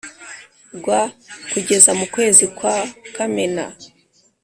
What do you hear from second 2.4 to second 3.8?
kwa kamena